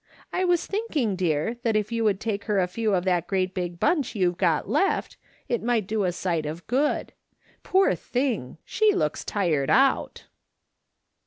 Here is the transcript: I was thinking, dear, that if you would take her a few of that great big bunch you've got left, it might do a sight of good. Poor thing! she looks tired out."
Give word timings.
I 0.33 0.45
was 0.45 0.65
thinking, 0.65 1.15
dear, 1.15 1.57
that 1.61 1.75
if 1.75 1.91
you 1.91 2.03
would 2.03 2.19
take 2.19 2.45
her 2.45 2.59
a 2.59 2.65
few 2.65 2.95
of 2.95 3.03
that 3.03 3.27
great 3.27 3.53
big 3.53 3.79
bunch 3.79 4.15
you've 4.15 4.39
got 4.39 4.67
left, 4.67 5.15
it 5.47 5.61
might 5.61 5.85
do 5.85 6.05
a 6.05 6.11
sight 6.11 6.47
of 6.47 6.65
good. 6.65 7.13
Poor 7.61 7.93
thing! 7.93 8.57
she 8.65 8.95
looks 8.95 9.23
tired 9.23 9.69
out." 9.69 10.25